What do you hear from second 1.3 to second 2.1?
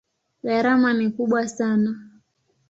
sana.